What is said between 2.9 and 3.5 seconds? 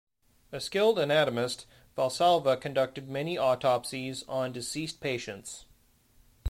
many